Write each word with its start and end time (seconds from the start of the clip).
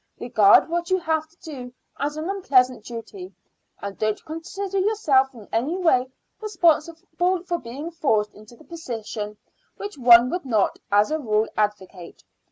Regard 0.19 0.67
what 0.67 0.89
you 0.89 0.97
have 0.97 1.27
to 1.29 1.37
do 1.41 1.71
as 1.99 2.17
an 2.17 2.27
unpleasant 2.27 2.83
duty, 2.83 3.35
and 3.83 3.99
don't 3.99 4.25
consider 4.25 4.79
yourself 4.79 5.31
in 5.35 5.47
any 5.53 5.77
way 5.77 6.09
responsible 6.41 7.43
for 7.43 7.59
being 7.59 7.91
forced 7.91 8.33
into 8.33 8.55
the 8.55 8.63
position 8.63 9.37
which 9.77 9.99
one 9.99 10.31
would 10.31 10.43
not, 10.43 10.79
as 10.91 11.11
a 11.11 11.19
rule, 11.19 11.47
advocate. 11.55 12.23